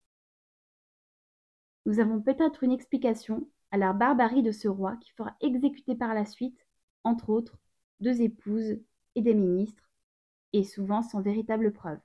Nous 1.85 1.99
avons 1.99 2.21
peut-être 2.21 2.63
une 2.63 2.71
explication 2.71 3.47
à 3.71 3.77
la 3.77 3.93
barbarie 3.93 4.43
de 4.43 4.51
ce 4.51 4.67
roi 4.67 4.95
qui 4.97 5.11
fera 5.11 5.35
exécuter 5.41 5.95
par 5.95 6.13
la 6.13 6.25
suite 6.25 6.65
entre 7.03 7.29
autres, 7.29 7.57
deux 7.99 8.21
épouses 8.21 8.79
et 9.15 9.21
des 9.21 9.33
ministres, 9.33 9.89
et 10.53 10.63
souvent 10.63 11.01
sans 11.01 11.21
véritable 11.21 11.73
preuve. 11.73 11.99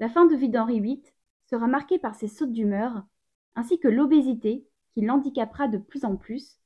La 0.00 0.08
fin 0.08 0.26
de 0.26 0.34
vie 0.34 0.48
d'Henri 0.48 0.80
VIII 0.80 1.02
sera 1.46 1.66
marquée 1.66 1.98
par 1.98 2.14
ses 2.14 2.28
sautes 2.28 2.52
d'humeur, 2.52 3.04
ainsi 3.54 3.78
que 3.78 3.88
l'obésité 3.88 4.66
qui 4.94 5.02
l'handicapera 5.02 5.68
de 5.68 5.78
plus 5.78 6.04
en 6.04 6.16
plus, 6.16 6.57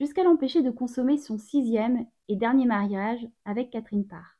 jusqu'à 0.00 0.24
l'empêcher 0.24 0.62
de 0.62 0.70
consommer 0.70 1.18
son 1.18 1.38
sixième 1.38 2.06
et 2.28 2.36
dernier 2.36 2.66
mariage 2.66 3.26
avec 3.44 3.70
Catherine 3.70 4.06
Parr. 4.06 4.38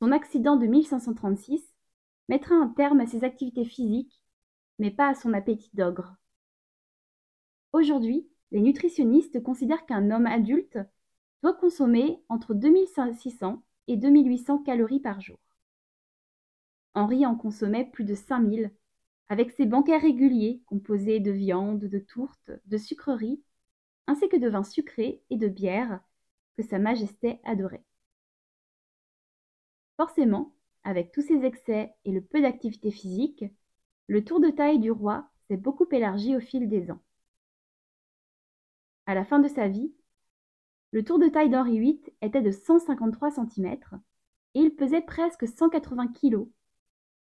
Son 0.00 0.12
accident 0.12 0.56
de 0.56 0.66
1536 0.66 1.62
mettra 2.28 2.54
un 2.54 2.68
terme 2.68 3.00
à 3.00 3.06
ses 3.06 3.24
activités 3.24 3.64
physiques, 3.64 4.22
mais 4.78 4.90
pas 4.90 5.08
à 5.08 5.14
son 5.14 5.32
appétit 5.34 5.70
d'ogre. 5.74 6.16
Aujourd'hui, 7.72 8.26
les 8.50 8.60
nutritionnistes 8.60 9.42
considèrent 9.42 9.86
qu'un 9.86 10.10
homme 10.10 10.26
adulte 10.26 10.78
doit 11.42 11.54
consommer 11.54 12.22
entre 12.28 12.54
2600 12.54 13.62
et 13.88 13.96
2800 13.96 14.58
calories 14.58 15.00
par 15.00 15.20
jour. 15.20 15.38
Henri 16.94 17.24
en 17.24 17.36
consommait 17.36 17.84
plus 17.84 18.04
de 18.04 18.14
5000, 18.14 18.72
avec 19.30 19.52
ses 19.52 19.64
banquets 19.64 19.96
réguliers 19.96 20.60
composés 20.66 21.20
de 21.20 21.30
viande, 21.30 21.84
de 21.84 21.98
tourtes, 22.00 22.50
de 22.66 22.76
sucreries, 22.76 23.40
ainsi 24.08 24.28
que 24.28 24.36
de 24.36 24.48
vins 24.48 24.64
sucrés 24.64 25.22
et 25.30 25.36
de 25.36 25.46
bière 25.46 26.00
que 26.56 26.64
Sa 26.64 26.80
Majesté 26.80 27.38
adorait. 27.44 27.84
Forcément, 29.96 30.52
avec 30.82 31.12
tous 31.12 31.22
ces 31.22 31.44
excès 31.44 31.94
et 32.04 32.10
le 32.10 32.20
peu 32.20 32.42
d'activité 32.42 32.90
physique, 32.90 33.44
le 34.08 34.24
tour 34.24 34.40
de 34.40 34.50
taille 34.50 34.80
du 34.80 34.90
roi 34.90 35.30
s'est 35.46 35.56
beaucoup 35.56 35.86
élargi 35.92 36.34
au 36.34 36.40
fil 36.40 36.68
des 36.68 36.90
ans. 36.90 37.00
À 39.06 39.14
la 39.14 39.24
fin 39.24 39.38
de 39.38 39.46
sa 39.46 39.68
vie, 39.68 39.92
le 40.90 41.04
tour 41.04 41.20
de 41.20 41.28
taille 41.28 41.50
d'Henri 41.50 41.78
VIII 41.78 42.02
était 42.20 42.42
de 42.42 42.50
153 42.50 43.30
cm 43.30 43.76
et 44.54 44.60
il 44.60 44.74
pesait 44.74 45.02
presque 45.02 45.46
180 45.46 46.08
kg. 46.08 46.48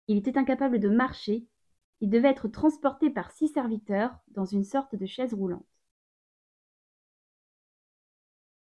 Il 0.08 0.16
était 0.16 0.38
incapable 0.38 0.78
de 0.80 0.88
marcher, 0.88 1.46
il 2.02 2.10
devait 2.10 2.28
être 2.28 2.48
transporté 2.48 3.10
par 3.10 3.30
six 3.30 3.48
serviteurs 3.48 4.14
dans 4.28 4.44
une 4.44 4.64
sorte 4.64 4.96
de 4.96 5.06
chaise 5.06 5.32
roulante. 5.32 5.64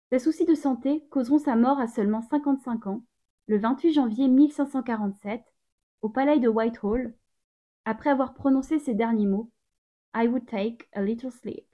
Ses 0.10 0.20
soucis 0.20 0.46
de 0.46 0.56
santé 0.56 1.06
causeront 1.10 1.38
sa 1.38 1.58
mort 1.58 1.80
à 1.80 1.88
seulement 1.88 2.22
55 2.22 2.88
ans, 2.88 3.04
le 3.48 3.60
28 3.60 3.92
janvier 3.92 4.30
1547, 4.30 5.42
au 6.02 6.10
palais 6.10 6.40
de 6.40 6.48
Whitehall, 6.48 7.14
après 7.84 8.10
avoir 8.10 8.34
prononcé 8.34 8.80
ces 8.80 8.94
derniers 8.94 9.28
mots 9.28 9.52
I 10.16 10.28
would 10.28 10.46
take 10.46 10.88
a 10.94 11.02
little 11.02 11.32
sleep 11.32 11.68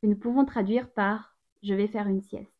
que 0.00 0.06
nous 0.06 0.16
pouvons 0.16 0.44
traduire 0.44 0.88
par 0.92 1.36
je 1.64 1.74
vais 1.74 1.88
faire 1.88 2.06
une 2.06 2.22
sieste. 2.22 2.52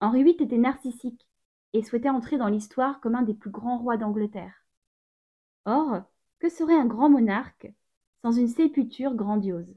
Henri 0.00 0.24
VIII 0.24 0.42
était 0.42 0.56
narcissique 0.56 1.28
et 1.74 1.82
souhaitait 1.82 2.08
entrer 2.08 2.38
dans 2.38 2.48
l'histoire 2.48 3.00
comme 3.00 3.14
un 3.14 3.22
des 3.22 3.34
plus 3.34 3.50
grands 3.50 3.78
rois 3.78 3.98
d'Angleterre. 3.98 4.63
Or, 5.66 6.02
que 6.38 6.48
serait 6.48 6.74
un 6.74 6.86
grand 6.86 7.10
monarque 7.10 7.72
sans 8.22 8.32
une 8.32 8.48
sépulture 8.48 9.14
grandiose? 9.14 9.74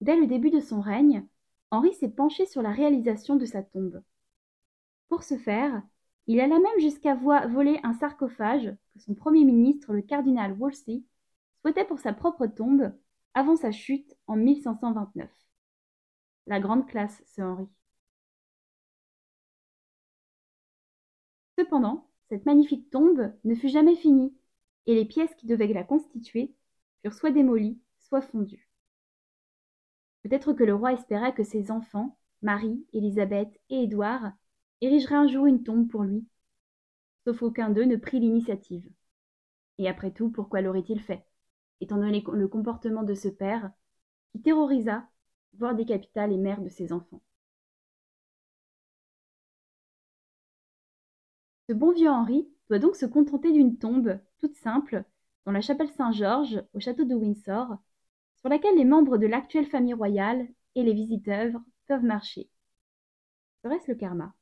Dès 0.00 0.16
le 0.16 0.26
début 0.26 0.50
de 0.50 0.60
son 0.60 0.80
règne, 0.80 1.26
Henri 1.70 1.94
s'est 1.94 2.10
penché 2.10 2.46
sur 2.46 2.62
la 2.62 2.70
réalisation 2.70 3.36
de 3.36 3.46
sa 3.46 3.62
tombe. 3.62 4.02
Pour 5.08 5.22
ce 5.22 5.38
faire, 5.38 5.82
il 6.26 6.40
alla 6.40 6.58
même 6.58 6.80
jusqu'à 6.80 7.14
voler 7.14 7.80
un 7.82 7.94
sarcophage 7.94 8.74
que 8.92 9.00
son 9.00 9.14
premier 9.14 9.44
ministre, 9.44 9.92
le 9.92 10.02
cardinal 10.02 10.52
Wolsey, 10.52 11.02
souhaitait 11.62 11.84
pour 11.84 11.98
sa 11.98 12.12
propre 12.12 12.46
tombe 12.46 12.92
avant 13.34 13.56
sa 13.56 13.72
chute 13.72 14.14
en 14.26 14.36
1529. 14.36 15.30
La 16.46 16.60
grande 16.60 16.86
classe, 16.86 17.22
ce 17.26 17.42
Henri. 17.42 17.68
Cependant, 21.58 22.08
cette 22.28 22.46
magnifique 22.46 22.90
tombe 22.90 23.32
ne 23.44 23.54
fut 23.54 23.68
jamais 23.68 23.96
finie, 23.96 24.34
et 24.86 24.94
les 24.94 25.04
pièces 25.04 25.34
qui 25.36 25.46
devaient 25.46 25.66
la 25.68 25.84
constituer 25.84 26.54
furent 27.02 27.14
soit 27.14 27.30
démolies, 27.30 27.78
soit 27.98 28.22
fondues. 28.22 28.68
Peut-être 30.22 30.52
que 30.52 30.64
le 30.64 30.74
roi 30.74 30.92
espérait 30.92 31.34
que 31.34 31.44
ses 31.44 31.70
enfants, 31.70 32.16
Marie, 32.42 32.86
Élisabeth 32.92 33.60
et 33.70 33.84
Édouard, 33.84 34.32
érigeraient 34.80 35.14
un 35.14 35.28
jour 35.28 35.46
une 35.46 35.62
tombe 35.62 35.88
pour 35.88 36.02
lui. 36.02 36.26
Sauf 37.24 37.38
qu'aucun 37.38 37.70
d'eux 37.70 37.84
ne 37.84 37.96
prit 37.96 38.20
l'initiative. 38.20 38.88
Et 39.78 39.88
après 39.88 40.12
tout, 40.12 40.30
pourquoi 40.30 40.60
l'aurait-il 40.60 41.00
fait 41.00 41.24
étant 41.80 41.96
donné 41.96 42.24
le 42.32 42.48
comportement 42.48 43.02
de 43.02 43.14
ce 43.14 43.28
père, 43.28 43.70
qui 44.32 44.40
terrorisa, 44.40 45.06
voire 45.58 45.74
décapita 45.74 46.26
les 46.26 46.38
mères 46.38 46.62
de 46.62 46.68
ses 46.68 46.92
enfants? 46.92 47.20
Ce 51.68 51.72
bon 51.72 51.92
vieux 51.92 52.10
Henri 52.10 52.48
doit 52.68 52.78
donc 52.78 52.96
se 52.96 53.06
contenter 53.06 53.52
d'une 53.52 53.78
tombe 53.78 54.18
toute 54.38 54.56
simple 54.56 55.04
dans 55.46 55.52
la 55.52 55.60
chapelle 55.60 55.90
Saint-Georges 55.90 56.62
au 56.74 56.80
château 56.80 57.04
de 57.04 57.14
Windsor, 57.14 57.76
sur 58.36 58.48
laquelle 58.48 58.76
les 58.76 58.84
membres 58.84 59.16
de 59.16 59.26
l'actuelle 59.26 59.66
famille 59.66 59.94
royale 59.94 60.46
et 60.74 60.82
les 60.82 60.92
visiteurs 60.92 61.52
peuvent 61.86 62.04
marcher. 62.04 62.50
Serait-ce 63.62 63.90
le 63.90 63.96
karma? 63.96 64.34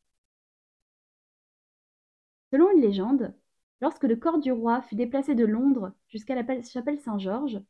Selon 2.51 2.71
une 2.71 2.83
légende, 2.83 3.35
lorsque 3.81 4.05
le 4.05 4.17
corps 4.17 4.39
du 4.39 4.53
roi 4.53 4.83
fut 4.83 4.97
déplacé 4.97 5.35
de 5.35 5.45
Londres 5.45 5.93
jusqu'à 6.09 6.35
la 6.35 6.63
chapelle 6.63 7.01
Saint-Georges, 7.01 7.61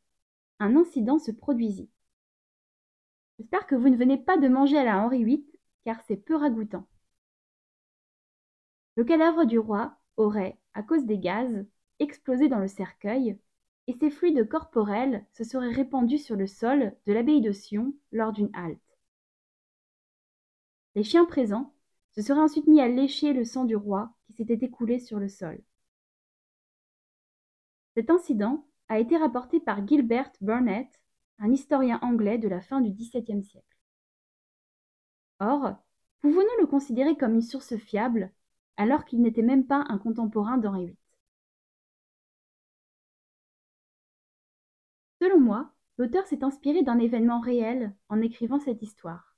un 0.61 0.77
incident 0.77 1.19
se 1.19 1.31
produisit. 1.31 1.91
J'espère 3.39 3.67
que 3.67 3.75
vous 3.75 3.89
ne 3.89 3.97
venez 3.97 4.17
pas 4.17 4.39
de 4.39 4.49
manger 4.49 4.79
à 4.79 4.85
la 4.85 4.99
Henri 4.99 5.25
VIII, 5.25 5.47
car 5.85 6.01
c'est 6.07 6.17
peu 6.17 6.37
ragoûtant. 6.37 6.87
Le 8.97 9.05
cadavre 9.05 9.45
du 9.45 9.59
roi 9.59 9.97
aurait, 10.17 10.59
à 10.75 10.83
cause 10.83 11.07
des 11.07 11.19
gaz, 11.19 11.67
explosé 11.99 12.49
dans 12.49 12.59
le 12.59 12.69
cercueil, 12.69 13.39
et 13.87 13.95
ses 13.95 14.11
fluides 14.11 14.49
corporels 14.49 15.27
se 15.33 15.45
seraient 15.45 15.73
répandus 15.73 16.19
sur 16.19 16.37
le 16.37 16.47
sol 16.47 16.95
de 17.07 17.13
l'abbaye 17.13 17.41
de 17.41 17.53
Sion 17.53 17.95
lors 18.13 18.33
d'une 18.33 18.55
halte. 18.55 18.99
Les 20.95 21.05
chiens 21.05 21.25
présents 21.25 21.75
se 22.13 22.23
seraient 22.23 22.41
ensuite 22.41 22.67
mis 22.67 22.81
à 22.81 22.89
lécher 22.89 23.33
le 23.33 23.45
sang 23.45 23.65
du 23.65 23.77
roi 23.77 24.13
qui 24.27 24.35
s'était 24.35 24.65
écoulé 24.67 24.99
sur 24.99 25.19
le 25.19 25.29
sol. 25.29 25.61
Cet 27.95 28.11
incident 28.11 28.67
a 28.89 28.99
été 28.99 29.17
rapporté 29.17 29.59
par 29.59 29.87
Gilbert 29.87 30.31
Burnett, 30.41 31.01
un 31.39 31.51
historien 31.51 31.99
anglais 32.03 32.39
de 32.39 32.49
la 32.49 32.61
fin 32.61 32.81
du 32.81 32.91
XVIIe 32.91 33.43
siècle. 33.43 33.77
Or, 35.41 35.77
pouvons-nous 36.21 36.61
le 36.61 36.67
considérer 36.67 37.17
comme 37.17 37.35
une 37.35 37.43
source 37.43 37.77
fiable 37.77 38.33
alors 38.77 39.05
qu'il 39.05 39.23
n'était 39.23 39.43
même 39.43 39.67
pas 39.67 39.85
un 39.89 39.99
contemporain 39.99 40.59
d'Henri 40.59 40.87
VIII. 40.87 40.97
Selon 45.21 45.41
moi, 45.41 45.73
l'auteur 45.99 46.27
s'est 46.27 46.43
inspiré 46.45 46.83
d'un 46.83 46.99
événement 46.99 47.41
réel 47.41 47.95
en 48.09 48.21
écrivant 48.21 48.59
cette 48.59 48.83
histoire. 48.83 49.37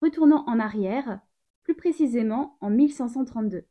Retournons 0.00 0.44
en 0.48 0.58
arrière, 0.58 1.20
plus 1.62 1.76
précisément 1.76 2.56
en 2.60 2.70
1532. 2.70 3.64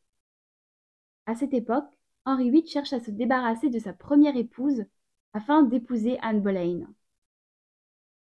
À 1.26 1.36
cette 1.36 1.54
époque, 1.54 1.98
Henri 2.26 2.52
VIII 2.52 2.68
cherche 2.68 2.94
à 2.94 3.00
se 3.00 3.12
débarrasser 3.12 3.70
de 3.70 3.80
sa 3.80 3.94
première 3.94 4.38
épouse 4.38 4.86
afin 5.34 5.64
d'épouser 5.64 6.18
Anne 6.22 6.42
Boleyn. 6.42 6.88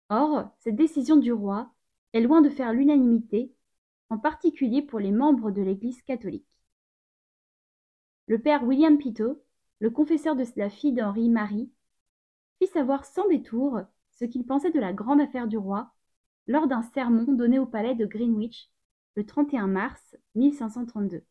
Or, 0.09 0.49
cette 0.59 0.75
décision 0.75 1.17
du 1.17 1.31
roi 1.31 1.71
est 2.13 2.21
loin 2.21 2.41
de 2.41 2.49
faire 2.49 2.73
l'unanimité 2.73 3.53
en 4.09 4.17
particulier 4.17 4.81
pour 4.81 4.99
les 4.99 5.11
membres 5.11 5.51
de 5.51 5.61
l'Église 5.61 6.01
catholique. 6.03 6.47
Le 8.27 8.39
père 8.39 8.63
William 8.63 8.97
Pitot, 8.97 9.43
le 9.79 9.89
confesseur 9.89 10.35
de 10.35 10.45
la 10.55 10.69
fille 10.69 10.93
d'Henri 10.93 11.29
Marie, 11.29 11.71
fit 12.59 12.67
savoir 12.67 13.05
sans 13.05 13.27
détour 13.27 13.81
ce 14.11 14.25
qu'il 14.25 14.45
pensait 14.45 14.71
de 14.71 14.79
la 14.79 14.93
grande 14.93 15.21
affaire 15.21 15.47
du 15.47 15.57
roi 15.57 15.91
lors 16.47 16.67
d'un 16.67 16.83
sermon 16.83 17.33
donné 17.33 17.59
au 17.59 17.65
palais 17.65 17.95
de 17.95 18.05
Greenwich 18.05 18.69
le 19.15 19.25
31 19.25 19.67
mars 19.67 20.15
1532. 20.35 21.23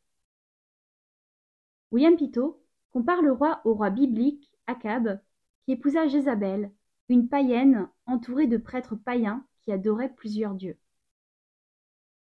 William 1.90 2.16
Pitot 2.16 2.62
compare 2.90 3.22
le 3.22 3.32
roi 3.32 3.60
au 3.64 3.74
roi 3.74 3.90
biblique 3.90 4.52
Akab 4.66 5.20
qui 5.64 5.72
épousa 5.72 6.06
Jézabel, 6.08 6.72
une 7.08 7.28
païenne 7.28 7.88
entourée 8.06 8.46
de 8.46 8.56
prêtres 8.56 8.96
païens 8.96 9.46
qui 9.60 9.72
adoraient 9.72 10.12
plusieurs 10.14 10.54
dieux. 10.54 10.78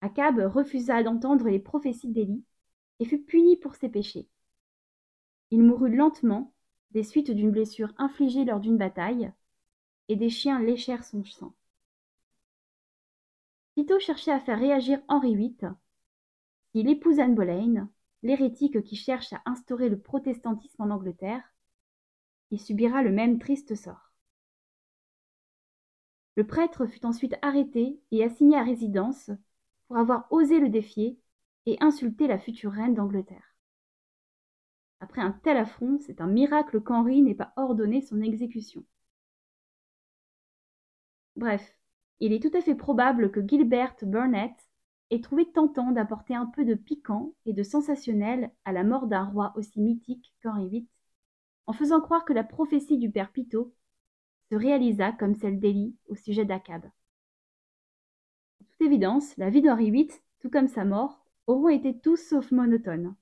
Akab 0.00 0.38
refusa 0.38 1.02
d'entendre 1.02 1.48
les 1.48 1.58
prophéties 1.58 2.08
d'Élie 2.08 2.44
et 3.00 3.04
fut 3.04 3.20
puni 3.20 3.56
pour 3.56 3.74
ses 3.74 3.88
péchés. 3.88 4.28
Il 5.50 5.62
mourut 5.62 5.94
lentement 5.94 6.52
des 6.92 7.02
suites 7.02 7.30
d'une 7.30 7.50
blessure 7.50 7.92
infligée 7.98 8.44
lors 8.44 8.60
d'une 8.60 8.78
bataille, 8.78 9.32
et 10.08 10.16
des 10.16 10.30
chiens 10.30 10.60
léchèrent 10.60 11.04
son 11.04 11.24
sang. 11.24 11.54
Tito 13.74 13.98
cherchait 14.00 14.32
à 14.32 14.40
faire 14.40 14.58
réagir 14.58 15.00
Henri 15.06 15.36
VIII. 15.36 15.70
S'il 16.72 16.88
épouse 16.88 17.20
Anne 17.20 17.34
Boleyn, 17.34 17.88
l'hérétique 18.22 18.82
qui 18.82 18.96
cherche 18.96 19.32
à 19.32 19.42
instaurer 19.44 19.88
le 19.88 20.00
protestantisme 20.00 20.82
en 20.82 20.90
Angleterre, 20.90 21.44
il 22.50 22.60
subira 22.60 23.02
le 23.02 23.12
même 23.12 23.38
triste 23.38 23.76
sort. 23.76 24.12
Le 26.36 26.46
prêtre 26.46 26.86
fut 26.86 27.06
ensuite 27.06 27.36
arrêté 27.42 28.00
et 28.10 28.24
assigné 28.24 28.56
à 28.56 28.64
résidence 28.64 29.30
pour 29.90 29.98
avoir 29.98 30.28
osé 30.30 30.60
le 30.60 30.68
défier 30.68 31.18
et 31.66 31.76
insulter 31.80 32.28
la 32.28 32.38
future 32.38 32.70
reine 32.70 32.94
d'Angleterre. 32.94 33.56
Après 35.00 35.20
un 35.20 35.32
tel 35.32 35.56
affront, 35.56 35.98
c'est 35.98 36.20
un 36.20 36.28
miracle 36.28 36.80
qu'Henri 36.80 37.22
n'ait 37.22 37.34
pas 37.34 37.52
ordonné 37.56 38.00
son 38.00 38.20
exécution. 38.22 38.84
Bref, 41.34 41.76
il 42.20 42.32
est 42.32 42.40
tout 42.40 42.56
à 42.56 42.60
fait 42.60 42.76
probable 42.76 43.32
que 43.32 43.44
Gilbert 43.44 43.96
Burnett 44.02 44.54
ait 45.10 45.20
trouvé 45.20 45.50
tentant 45.50 45.90
d'apporter 45.90 46.36
un 46.36 46.46
peu 46.46 46.64
de 46.64 46.74
piquant 46.74 47.34
et 47.44 47.52
de 47.52 47.64
sensationnel 47.64 48.52
à 48.64 48.70
la 48.70 48.84
mort 48.84 49.08
d'un 49.08 49.24
roi 49.24 49.52
aussi 49.56 49.80
mythique 49.80 50.32
qu'Henri 50.40 50.68
VIII, 50.68 50.88
en 51.66 51.72
faisant 51.72 52.00
croire 52.00 52.24
que 52.24 52.32
la 52.32 52.44
prophétie 52.44 52.98
du 52.98 53.10
père 53.10 53.32
Pitot 53.32 53.74
se 54.52 54.54
réalisa 54.54 55.10
comme 55.10 55.34
celle 55.34 55.58
d'Élie 55.58 55.96
au 56.06 56.14
sujet 56.14 56.44
d'Akab 56.44 56.88
évidence, 58.82 59.36
la 59.36 59.50
vie 59.50 59.62
d'Henri 59.62 59.90
VIII, 59.90 60.10
tout 60.40 60.50
comme 60.50 60.68
sa 60.68 60.84
mort, 60.84 61.24
auront 61.46 61.68
été 61.68 61.98
tous 61.98 62.16
sauf 62.16 62.50
monotones. 62.52 63.14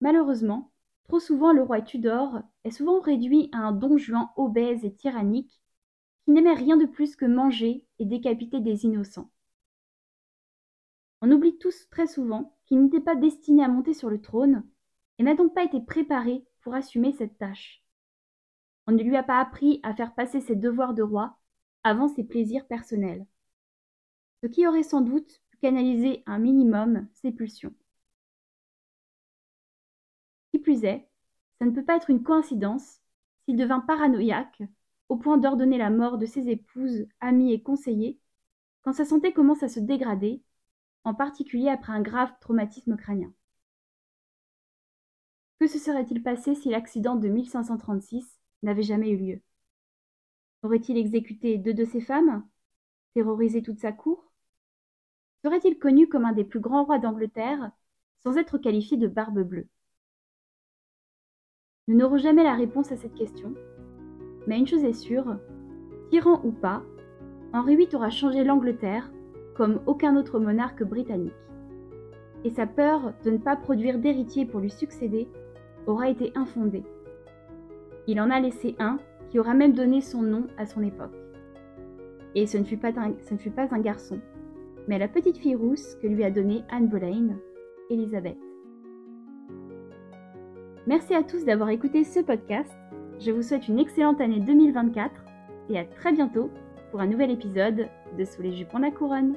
Malheureusement, 0.00 0.72
trop 1.04 1.20
souvent 1.20 1.52
le 1.52 1.62
roi 1.62 1.80
Tudor 1.80 2.42
est 2.64 2.70
souvent 2.70 3.00
réduit 3.00 3.48
à 3.52 3.58
un 3.58 3.72
don 3.72 3.96
Juan 3.98 4.28
obèse 4.36 4.84
et 4.84 4.92
tyrannique 4.94 5.60
qui 6.24 6.32
n'aimait 6.32 6.54
rien 6.54 6.76
de 6.76 6.86
plus 6.86 7.16
que 7.16 7.24
manger 7.24 7.84
et 7.98 8.04
décapiter 8.04 8.60
des 8.60 8.84
innocents. 8.84 9.30
On 11.20 11.30
oublie 11.30 11.56
tous 11.58 11.88
très 11.88 12.06
souvent 12.06 12.56
qu'il 12.66 12.82
n'était 12.82 13.00
pas 13.00 13.14
destiné 13.14 13.62
à 13.62 13.68
monter 13.68 13.94
sur 13.94 14.10
le 14.10 14.20
trône 14.20 14.64
et 15.18 15.22
n'a 15.22 15.34
donc 15.34 15.54
pas 15.54 15.64
été 15.64 15.80
préparé 15.80 16.44
pour 16.62 16.74
assumer 16.74 17.12
cette 17.12 17.38
tâche. 17.38 17.84
On 18.88 18.92
ne 18.92 19.02
lui 19.02 19.16
a 19.16 19.22
pas 19.22 19.40
appris 19.40 19.78
à 19.84 19.94
faire 19.94 20.14
passer 20.14 20.40
ses 20.40 20.56
devoirs 20.56 20.94
de 20.94 21.02
roi 21.02 21.38
avant 21.84 22.08
ses 22.08 22.24
plaisirs 22.24 22.66
personnels, 22.66 23.26
ce 24.42 24.48
qui 24.48 24.66
aurait 24.66 24.82
sans 24.82 25.00
doute 25.00 25.40
pu 25.50 25.56
canaliser 25.58 26.22
un 26.26 26.38
minimum 26.38 27.06
ses 27.14 27.32
pulsions. 27.32 27.74
Qui 30.50 30.58
plus 30.58 30.84
est, 30.84 31.08
ça 31.58 31.66
ne 31.66 31.70
peut 31.70 31.84
pas 31.84 31.96
être 31.96 32.10
une 32.10 32.22
coïncidence 32.22 33.00
s'il 33.44 33.56
devint 33.56 33.80
paranoïaque 33.80 34.62
au 35.08 35.16
point 35.16 35.38
d'ordonner 35.38 35.78
la 35.78 35.90
mort 35.90 36.18
de 36.18 36.26
ses 36.26 36.48
épouses, 36.48 37.06
amies 37.20 37.52
et 37.52 37.62
conseillers 37.62 38.18
quand 38.82 38.92
sa 38.92 39.04
santé 39.04 39.32
commence 39.32 39.62
à 39.62 39.68
se 39.68 39.80
dégrader, 39.80 40.42
en 41.04 41.14
particulier 41.14 41.68
après 41.68 41.92
un 41.92 42.02
grave 42.02 42.32
traumatisme 42.40 42.96
crânien. 42.96 43.32
Que 45.60 45.66
se 45.66 45.78
serait-il 45.78 46.22
passé 46.22 46.54
si 46.54 46.68
l'accident 46.68 47.16
de 47.16 47.28
1536 47.28 48.38
n'avait 48.62 48.82
jamais 48.82 49.10
eu 49.10 49.16
lieu? 49.16 49.42
Aurait-il 50.62 50.96
exécuté 50.96 51.58
deux 51.58 51.74
de 51.74 51.84
ses 51.84 52.00
femmes? 52.00 52.46
Terrorisé 53.14 53.62
toute 53.62 53.80
sa 53.80 53.90
cour? 53.90 54.30
Serait-il 55.44 55.78
connu 55.78 56.08
comme 56.08 56.24
un 56.24 56.32
des 56.32 56.44
plus 56.44 56.60
grands 56.60 56.84
rois 56.84 57.00
d'Angleterre 57.00 57.72
sans 58.20 58.36
être 58.36 58.58
qualifié 58.58 58.96
de 58.96 59.08
barbe 59.08 59.42
bleue? 59.42 59.66
Nous 61.88 61.96
n'aurons 61.96 62.18
jamais 62.18 62.44
la 62.44 62.54
réponse 62.54 62.92
à 62.92 62.96
cette 62.96 63.14
question, 63.14 63.54
mais 64.46 64.56
une 64.56 64.68
chose 64.68 64.84
est 64.84 64.92
sûre, 64.92 65.36
tyran 66.10 66.40
ou 66.44 66.52
pas, 66.52 66.84
Henri 67.52 67.74
VIII 67.74 67.96
aura 67.96 68.10
changé 68.10 68.44
l'Angleterre 68.44 69.10
comme 69.56 69.80
aucun 69.86 70.16
autre 70.16 70.38
monarque 70.38 70.84
britannique. 70.84 71.32
Et 72.44 72.50
sa 72.50 72.66
peur 72.66 73.12
de 73.24 73.30
ne 73.30 73.38
pas 73.38 73.56
produire 73.56 73.98
d'héritier 73.98 74.46
pour 74.46 74.60
lui 74.60 74.70
succéder 74.70 75.28
aura 75.86 76.08
été 76.08 76.32
infondée. 76.36 76.84
Il 78.06 78.20
en 78.20 78.30
a 78.30 78.38
laissé 78.38 78.76
un 78.78 78.98
qui 79.32 79.38
aura 79.38 79.54
même 79.54 79.72
donné 79.72 80.02
son 80.02 80.20
nom 80.20 80.46
à 80.58 80.66
son 80.66 80.82
époque. 80.82 81.16
Et 82.34 82.46
ce 82.46 82.58
ne 82.58 82.64
fut 82.64 82.76
pas 82.76 82.92
un, 83.00 83.14
ce 83.26 83.32
ne 83.32 83.38
fut 83.38 83.50
pas 83.50 83.66
un 83.70 83.80
garçon, 83.80 84.20
mais 84.88 84.98
la 84.98 85.08
petite 85.08 85.38
fille 85.38 85.54
rousse 85.54 85.96
que 86.02 86.06
lui 86.06 86.22
a 86.22 86.30
donnée 86.30 86.62
Anne 86.70 86.88
Boleyn, 86.88 87.38
Elisabeth. 87.88 88.36
Merci 90.86 91.14
à 91.14 91.22
tous 91.22 91.46
d'avoir 91.46 91.70
écouté 91.70 92.04
ce 92.04 92.20
podcast. 92.20 92.70
Je 93.20 93.30
vous 93.30 93.42
souhaite 93.42 93.68
une 93.68 93.78
excellente 93.78 94.20
année 94.20 94.40
2024 94.40 95.10
et 95.70 95.78
à 95.78 95.86
très 95.86 96.12
bientôt 96.12 96.50
pour 96.90 97.00
un 97.00 97.06
nouvel 97.06 97.30
épisode 97.30 97.88
de 98.18 98.24
Sous 98.26 98.42
les 98.42 98.52
jupons 98.52 98.80
la 98.80 98.90
couronne. 98.90 99.36